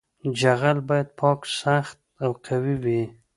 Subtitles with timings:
[0.39, 3.01] جغل باید پاک سخت او قوي وي